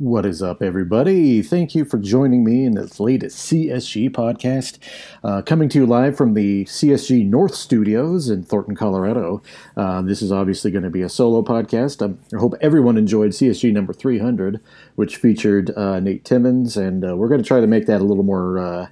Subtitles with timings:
[0.00, 1.42] What is up, everybody?
[1.42, 4.78] Thank you for joining me in this latest CSG podcast.
[5.22, 9.42] Uh, coming to you live from the CSG North Studios in Thornton, Colorado.
[9.76, 12.00] Uh, this is obviously going to be a solo podcast.
[12.00, 14.58] Um, I hope everyone enjoyed CSG number 300,
[14.94, 18.04] which featured uh, Nate Timmons, and uh, we're going to try to make that a
[18.04, 18.58] little more.
[18.58, 18.86] Uh,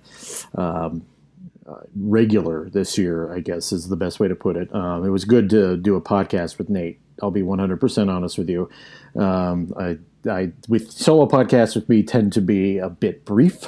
[0.56, 1.06] um,
[1.66, 4.75] uh, regular this year, I guess is the best way to put it.
[4.75, 6.98] Um, it was good to do a podcast with Nate.
[7.23, 8.69] I'll be 100% honest with you.
[9.16, 9.98] Um, I
[10.29, 13.67] I with solo podcasts with me tend to be a bit brief.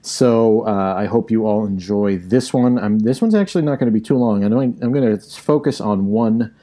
[0.00, 2.78] So uh, I hope you all enjoy this one.
[2.78, 4.44] I'm, this one's actually not going to be too long.
[4.44, 6.54] I know I'm going to focus on one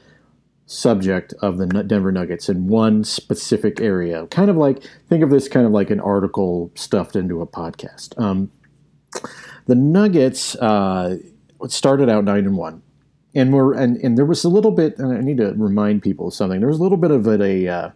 [0.66, 4.26] subject of the Denver Nuggets in one specific area.
[4.28, 8.18] Kind of like think of this kind of like an article stuffed into a podcast.
[8.20, 8.50] Um,
[9.66, 11.18] the Nuggets uh,
[11.68, 12.82] started out nine and one,
[13.36, 14.98] and we're and, and there was a little bit.
[14.98, 16.58] I need to remind people of something.
[16.58, 17.90] There was a little bit of a, uh,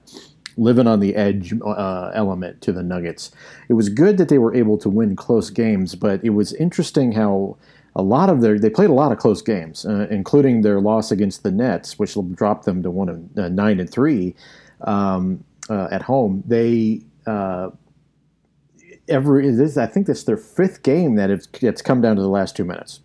[0.57, 3.33] living on the edge uh, element to the Nuggets.
[3.69, 7.13] It was good that they were able to win close games, but it was interesting
[7.13, 7.57] how
[7.97, 11.11] a lot of their they played a lot of close games, uh, including their loss
[11.11, 14.37] against the Nets, which dropped them to one of uh, nine and three
[14.83, 16.45] um, uh, at home.
[16.47, 17.71] They uh,
[19.09, 22.29] every this, I think this their fifth game that it's, it's come down to the
[22.29, 23.01] last two minutes,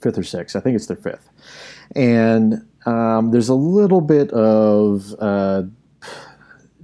[0.00, 0.56] fifth or sixth.
[0.56, 1.28] I think it's their fifth,
[1.94, 5.64] and um, there's a little bit of uh,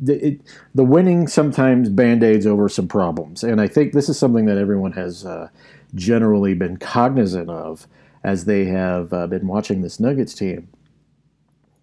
[0.01, 0.41] the, it,
[0.75, 3.43] the winning sometimes band-aids over some problems.
[3.45, 5.49] And i think this is something that everyone has uh,
[5.95, 7.87] generally been cognizant of
[8.23, 10.69] as they have uh, been watching this nuggets team.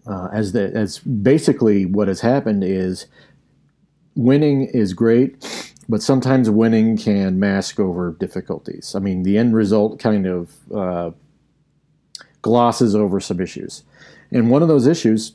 [0.08, 3.06] Uh, as the as basically what has happened is
[4.16, 10.00] winning is great but sometimes winning can mask over difficulties i mean the end result
[10.00, 11.12] kind of uh,
[12.42, 13.84] glosses over some issues
[14.32, 15.34] and one of those issues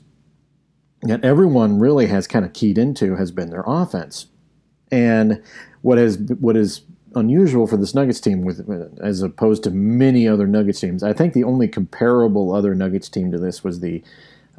[1.03, 4.27] that everyone really has kind of keyed into has been their offense.
[4.91, 5.41] And
[5.81, 6.81] what is what is
[7.15, 8.67] unusual for this Nuggets team, with
[9.01, 13.31] as opposed to many other Nuggets teams, I think the only comparable other Nuggets team
[13.31, 14.03] to this was the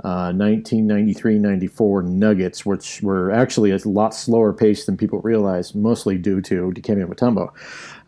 [0.04, 6.40] uh, 1993-94 Nuggets, which were actually a lot slower pace than people realize, mostly due
[6.42, 7.52] to Dikembe Mutombo.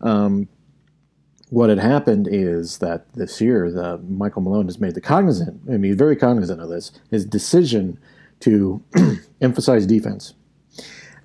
[0.05, 0.47] Um,
[1.49, 5.75] what had happened is that this year, the Michael Malone has made the cognizant, I
[5.75, 7.99] mean, very cognizant of this, his decision
[8.39, 8.81] to
[9.41, 10.33] emphasize defense.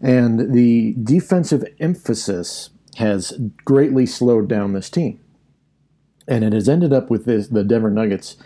[0.01, 5.21] And the defensive emphasis has greatly slowed down this team.
[6.27, 8.37] And it has ended up with this, the Denver Nuggets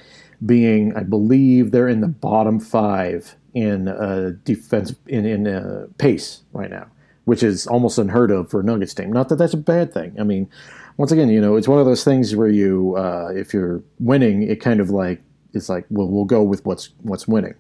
[0.45, 6.43] being, I believe, they're in the bottom five in uh, defense in, in uh, pace
[6.53, 6.87] right now,
[7.25, 9.13] which is almost unheard of for a Nuggets team.
[9.13, 10.15] Not that that's a bad thing.
[10.19, 10.49] I mean,
[10.97, 14.43] once again, you know, it's one of those things where you, uh, if you're winning,
[14.43, 17.55] it kind of like it's like, well, we'll go with what's what's winning.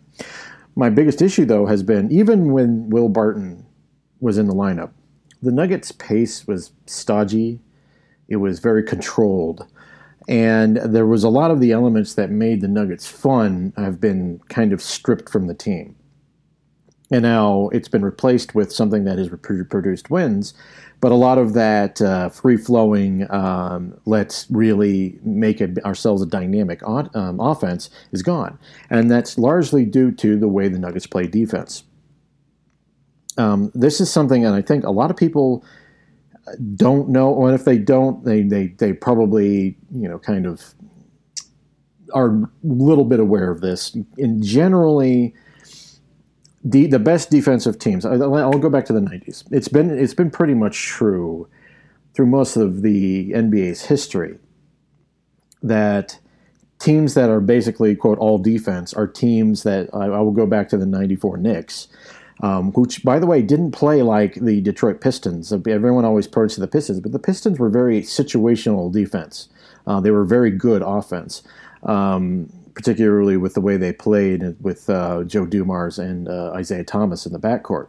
[0.76, 3.66] My biggest issue, though, has been even when Will Barton
[4.20, 4.90] was in the lineup,
[5.42, 7.60] the Nuggets' pace was stodgy.
[8.28, 9.66] It was very controlled.
[10.28, 14.40] And there was a lot of the elements that made the Nuggets fun have been
[14.48, 15.96] kind of stripped from the team.
[17.10, 19.28] And now it's been replaced with something that has
[19.68, 20.54] produced wins.
[21.00, 26.26] But a lot of that uh, free flowing, um, let's really make it ourselves a
[26.26, 28.58] dynamic um, offense is gone.
[28.90, 31.84] And that's largely due to the way the Nuggets play defense.
[33.38, 35.64] Um, this is something, and I think a lot of people
[36.74, 40.74] don't know, and if they don't, they, they, they probably, you know, kind of
[42.12, 43.96] are a little bit aware of this.
[44.18, 45.34] And generally,
[46.64, 48.04] the the best defensive teams.
[48.04, 49.44] I'll go back to the '90s.
[49.50, 51.48] It's been it's been pretty much true
[52.14, 54.38] through most of the NBA's history
[55.62, 56.18] that
[56.78, 60.68] teams that are basically quote all defense are teams that I, I will go back
[60.70, 61.88] to the '94 Knicks.
[62.42, 65.52] Um, which, by the way, didn't play like the Detroit Pistons.
[65.52, 69.50] Everyone always points to the Pistons, but the Pistons were very situational defense.
[69.86, 71.42] Uh, they were very good offense.
[71.82, 77.26] Um, particularly with the way they played with uh, Joe Dumars and uh, Isiah Thomas
[77.26, 77.88] in the backcourt.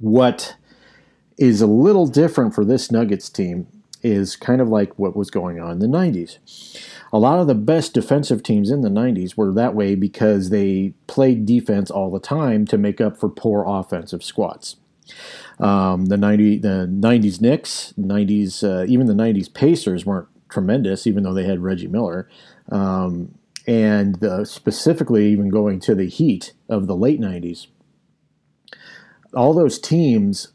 [0.00, 0.56] What
[1.38, 3.66] is a little different for this Nuggets team
[4.02, 6.38] is kind of like what was going on in the 90s.
[7.14, 10.94] A lot of the best defensive teams in the 90s were that way because they
[11.06, 14.76] played defense all the time to make up for poor offensive squads.
[15.60, 21.22] Um, the 90 the 90s Knicks, 90s uh, even the 90s Pacers weren't tremendous, even
[21.22, 22.28] though they had Reggie Miller.
[22.70, 27.68] Um, and specifically even going to the heat of the late 90s
[29.34, 30.48] all those teams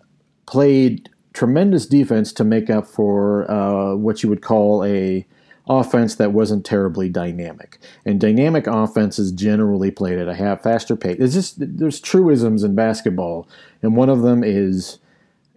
[0.45, 5.25] played tremendous defense to make up for uh, what you would call a
[5.69, 7.77] offense that wasn't terribly dynamic.
[8.05, 11.17] And dynamic offense is generally played at a half faster pace.
[11.19, 13.47] It's just there's truisms in basketball,
[13.81, 14.97] and one of them is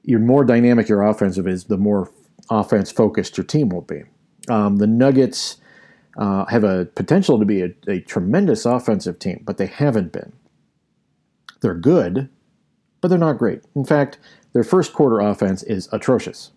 [0.05, 2.11] you're more dynamic your offensive is, the more
[2.51, 4.03] offense focused your team will be.
[4.49, 5.57] Um, the Nuggets
[6.19, 10.33] uh, have a potential to be a, a tremendous offensive team, but they haven't been.
[11.61, 12.29] They're good,
[13.01, 13.63] but they're not great.
[13.75, 14.19] In fact,
[14.53, 16.51] their first quarter offense is atrocious.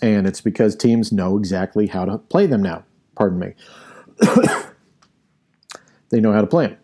[0.00, 2.84] And it's because teams know exactly how to play them now.
[3.14, 3.54] Pardon me.
[6.10, 6.78] they know how to play them.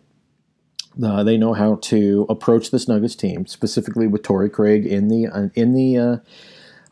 [1.01, 5.27] Uh, they know how to approach this Nuggets team, specifically with Torrey Craig in the
[5.27, 6.17] uh, in the uh,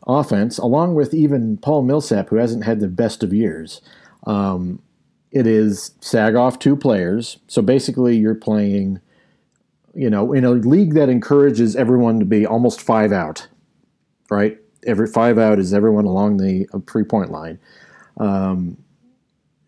[0.06, 3.82] offense, along with even Paul Millsap, who hasn't had the best of years.
[4.26, 4.80] Um,
[5.30, 9.00] it is sag off two players, so basically you're playing,
[9.94, 13.46] you know, in a league that encourages everyone to be almost five out,
[14.30, 14.58] right?
[14.86, 17.58] Every five out is everyone along the uh, three point line.
[18.16, 18.78] Um,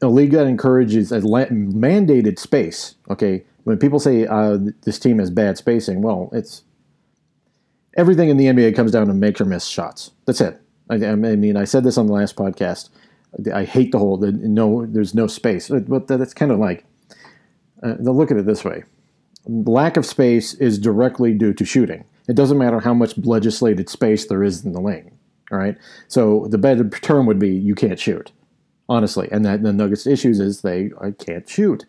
[0.02, 2.94] a league that encourages a mandated space.
[3.10, 6.62] Okay, when people say uh, this team has bad spacing, well, it's
[7.96, 10.12] everything in the NBA comes down to make or miss shots.
[10.26, 10.60] That's it.
[10.88, 12.88] I, I mean, I said this on the last podcast.
[13.54, 14.86] I hate the whole the, no.
[14.86, 16.84] There's no space, but that's kind of like.
[17.82, 18.84] Uh, look at it this way:
[19.46, 22.04] lack of space is directly due to shooting.
[22.28, 25.12] It doesn't matter how much legislated space there is in the lane.
[25.50, 25.76] All right.
[26.08, 28.30] So the better term would be you can't shoot
[28.90, 29.28] honestly.
[29.30, 31.86] And that the Nuggets' issues is they can't shoot.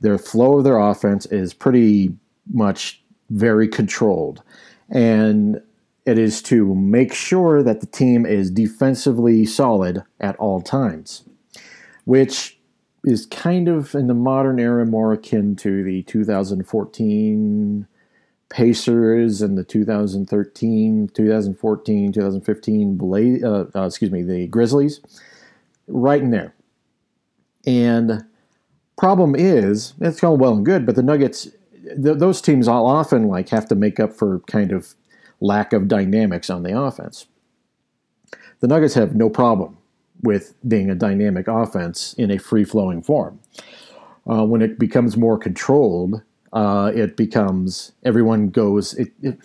[0.00, 2.16] Their flow of their offense is pretty
[2.52, 4.42] much very controlled,
[4.88, 5.60] and
[6.06, 11.24] it is to make sure that the team is defensively solid at all times,
[12.04, 12.58] which
[13.04, 17.86] is kind of in the modern era more akin to the 2014
[18.48, 25.00] Pacers and the 2013, 2014, 2015 Blaze, uh, uh, excuse me, the Grizzlies
[25.88, 26.54] right in there.
[27.66, 28.24] And
[28.96, 31.48] problem is, it's all well and good, but the Nuggets,
[31.84, 34.94] th- those teams all often like have to make up for kind of
[35.40, 37.26] lack of dynamics on the offense.
[38.60, 39.76] The Nuggets have no problem
[40.22, 43.38] with being a dynamic offense in a free flowing form.
[44.28, 48.94] Uh, when it becomes more controlled, uh, it becomes everyone goes.
[48.94, 49.38] It, it,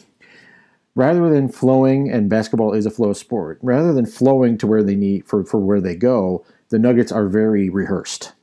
[0.96, 4.96] rather than flowing, and basketball is a flow sport, rather than flowing to where they
[4.96, 8.34] need for, for where they go, the Nuggets are very rehearsed,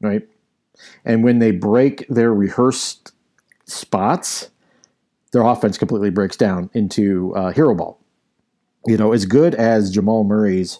[0.00, 0.26] right?
[1.04, 3.12] And when they break their rehearsed
[3.64, 4.50] spots,
[5.32, 8.00] their offense completely breaks down into uh, hero ball.
[8.86, 10.78] You know, as good as Jamal Murray's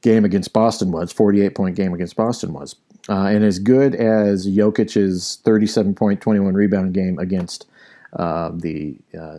[0.00, 2.76] game against Boston was, 48 point game against Boston was,
[3.08, 7.66] uh, and as good as Jokic's 37 point, 21 rebound game against
[8.14, 9.38] uh, the uh,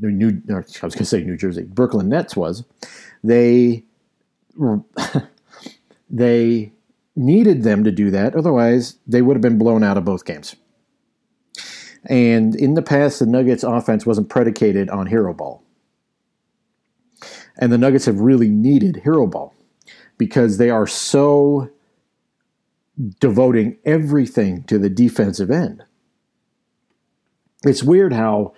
[0.00, 2.64] New, I was going to say New Jersey, Brooklyn Nets was,
[3.22, 3.84] they
[6.10, 6.72] they
[7.16, 8.34] needed them to do that.
[8.34, 10.56] Otherwise, they would have been blown out of both games.
[12.06, 15.62] And in the past, the Nuggets offense wasn't predicated on hero ball.
[17.56, 19.54] And the Nuggets have really needed hero ball
[20.18, 21.70] because they are so
[23.20, 25.82] devoting everything to the defensive end.
[27.64, 28.54] It's weird how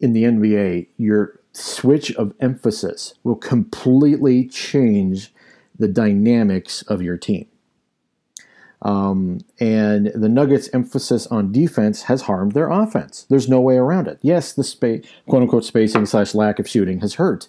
[0.00, 5.32] in the NBA, your switch of emphasis will completely change
[5.78, 7.46] the dynamics of your team.
[8.82, 13.26] Um, and the Nuggets' emphasis on defense has harmed their offense.
[13.30, 14.18] There's no way around it.
[14.20, 17.48] Yes, the space, quote unquote spacing slash lack of shooting has hurt,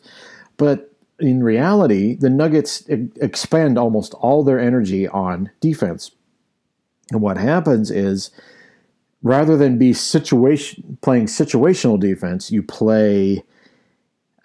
[0.56, 6.12] but in reality, the Nuggets expend almost all their energy on defense.
[7.12, 8.30] And what happens is
[9.24, 13.44] rather than be situation playing situational defense, you play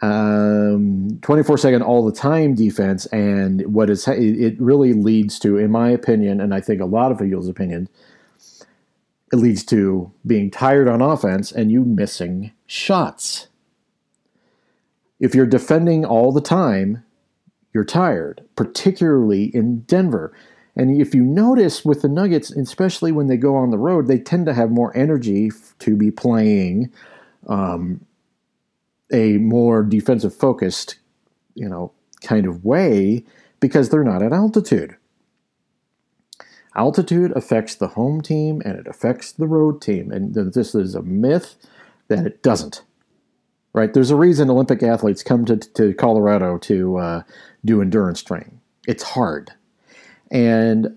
[0.02, 3.06] um, 24 second all the time defense.
[3.06, 7.12] And what is it really leads to, in my opinion, and I think a lot
[7.12, 7.88] of people's opinion,
[9.32, 13.48] it leads to being tired on offense and you missing shots.
[15.20, 17.04] If you're defending all the time,
[17.72, 20.36] you're tired, particularly in Denver.
[20.74, 24.18] And if you notice with the Nuggets, especially when they go on the road, they
[24.18, 25.50] tend to have more energy
[25.80, 26.90] to be playing
[27.46, 28.04] um,
[29.12, 30.96] a more defensive focused,
[31.54, 33.24] you know, kind of way
[33.60, 34.96] because they're not at altitude.
[36.74, 40.10] Altitude affects the home team and it affects the road team.
[40.10, 41.56] And this is a myth
[42.08, 42.82] that it doesn't.
[43.74, 43.92] Right?
[43.92, 47.22] There's a reason Olympic athletes come to, to Colorado to uh,
[47.64, 48.60] do endurance training.
[48.86, 49.52] It's hard
[50.32, 50.96] and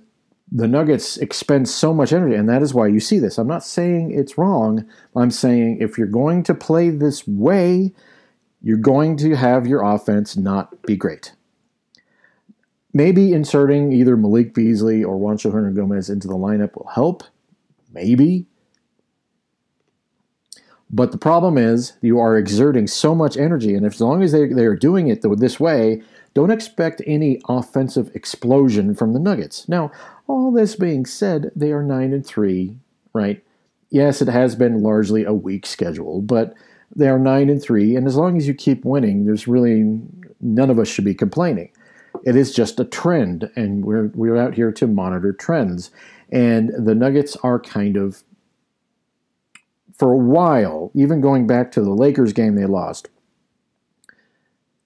[0.51, 3.37] the Nuggets expend so much energy, and that is why you see this.
[3.37, 4.85] I'm not saying it's wrong.
[5.15, 7.93] I'm saying if you're going to play this way,
[8.61, 11.33] you're going to have your offense not be great.
[12.93, 17.23] Maybe inserting either Malik Beasley or Juancho Hernangomez into the lineup will help.
[17.91, 18.45] Maybe.
[20.89, 24.31] But the problem is you are exerting so much energy, and if, as long as
[24.31, 26.01] they, they are doing it this way,
[26.35, 29.67] don't expect any offensive explosion from the Nuggets.
[29.67, 29.91] Now,
[30.27, 32.77] all this being said, they are 9 and 3,
[33.13, 33.43] right?
[33.89, 36.53] Yes, it has been largely a weak schedule, but
[36.95, 39.99] they are 9 and 3, and as long as you keep winning, there's really
[40.41, 41.71] none of us should be complaining.
[42.25, 45.89] It is just a trend, and we're, we're out here to monitor trends.
[46.31, 48.23] And the Nuggets are kind of
[49.97, 53.07] for a while, even going back to the Lakers game they lost,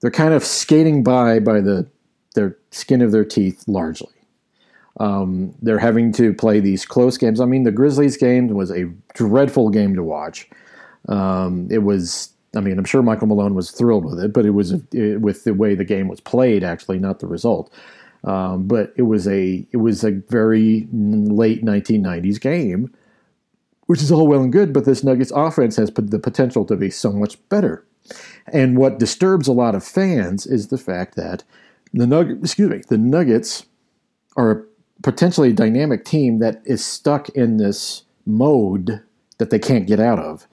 [0.00, 1.86] they're kind of skating by by the
[2.34, 4.12] their skin of their teeth largely.
[4.98, 7.40] Um, they're having to play these close games.
[7.40, 10.48] I mean, the Grizzlies game was a dreadful game to watch.
[11.08, 12.30] Um, it was.
[12.54, 15.44] I mean, I'm sure Michael Malone was thrilled with it, but it was it, with
[15.44, 17.72] the way the game was played, actually, not the result.
[18.24, 22.92] Um, but it was a it was a very late 1990s game
[23.90, 26.90] which is all well and good, but this Nuggets offense has the potential to be
[26.90, 27.84] so much better.
[28.52, 31.44] And what disturbs a lot of fans is the fact that
[31.92, 33.66] the Nug- excuse me, the Nuggets
[34.36, 34.64] are a
[35.02, 39.02] potentially dynamic team that is stuck in this mode
[39.38, 40.46] that they can't get out of.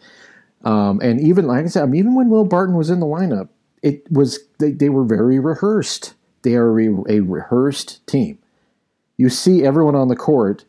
[0.63, 3.05] Um, and even like I said, I mean, even when Will Barton was in the
[3.05, 3.49] lineup,
[3.83, 6.13] it was they, they were very rehearsed.
[6.41, 8.39] They are a, a rehearsed team.
[9.17, 10.65] You see everyone on the court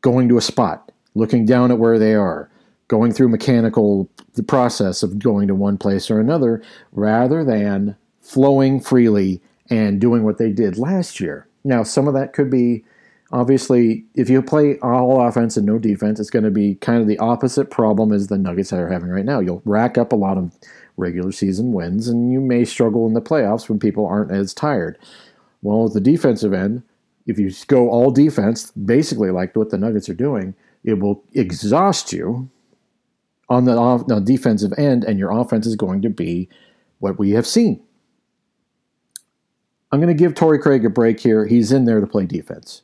[0.00, 2.49] going to a spot looking down at where they are,
[2.90, 8.80] going through mechanical the process of going to one place or another, rather than flowing
[8.80, 11.46] freely and doing what they did last year.
[11.62, 12.84] Now, some of that could be
[13.30, 17.06] obviously if you play all offense and no defense, it's going to be kind of
[17.06, 19.38] the opposite problem as the Nuggets are having right now.
[19.38, 20.52] You'll rack up a lot of
[20.96, 24.98] regular season wins, and you may struggle in the playoffs when people aren't as tired.
[25.62, 26.82] Well, at the defensive end,
[27.28, 32.12] if you go all defense, basically like what the Nuggets are doing, it will exhaust
[32.12, 32.50] you
[33.50, 36.48] on the, defensive end, and your offense is going to be
[37.00, 37.82] what we have seen.
[39.92, 41.46] I'm going to give Torrey Craig a break here.
[41.46, 42.82] He's in there to play defense.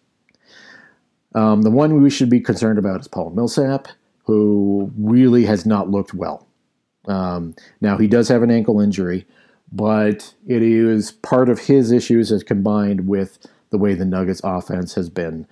[1.36, 3.86] Um, the one we should be concerned about is Paul Millsap,
[4.24, 6.48] who really has not looked well.
[7.06, 9.24] Um, now, he does have an ankle injury,
[9.70, 13.38] but it is part of his issues as combined with
[13.70, 15.46] the way the Nuggets offense has been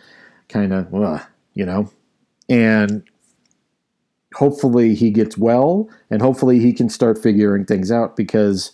[0.48, 0.92] kind of,
[1.52, 1.88] you know,
[2.48, 3.04] and
[4.34, 8.72] hopefully he gets well and hopefully he can start figuring things out because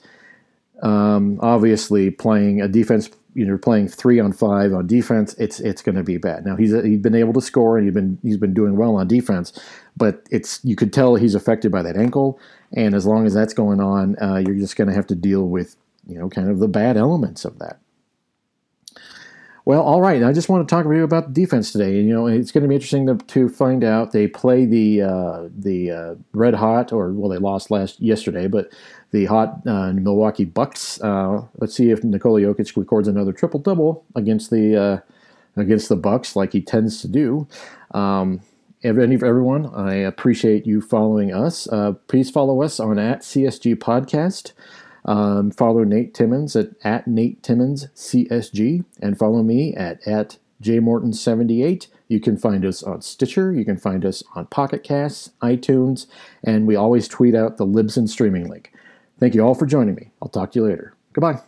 [0.82, 5.82] um, obviously playing a defense you know playing three on five on defense it's it's
[5.82, 6.44] going to be bad.
[6.44, 9.06] Now he's he's been able to score and he's been he's been doing well on
[9.06, 9.58] defense
[9.96, 12.40] but it's you could tell he's affected by that ankle.
[12.72, 15.46] And as long as that's going on uh, you're just going to have to deal
[15.46, 15.76] with
[16.08, 17.78] you know kind of the bad elements of that
[19.70, 20.24] well, all right.
[20.24, 21.94] I just want to talk to you about the defense today.
[21.94, 24.10] You know, it's going to be interesting to, to find out.
[24.10, 28.72] They play the uh, the uh, red hot, or well, they lost last yesterday, but
[29.12, 31.00] the hot uh, Milwaukee Bucks.
[31.00, 34.98] Uh, let's see if Nikola Jokic records another triple double against the uh,
[35.60, 37.46] against the Bucks, like he tends to do.
[37.92, 38.40] Um,
[38.82, 41.68] everyone, I appreciate you following us.
[41.68, 44.50] Uh, please follow us on at CSG Podcast.
[45.04, 51.86] Um, follow Nate Timmons at, at Nate Timmons CSG and follow me at, at jmorton78.
[52.08, 56.06] You can find us on Stitcher, you can find us on Pocket Casts, iTunes,
[56.44, 58.72] and we always tweet out the Libsyn streaming link.
[59.18, 60.10] Thank you all for joining me.
[60.20, 60.94] I'll talk to you later.
[61.12, 61.40] Goodbye.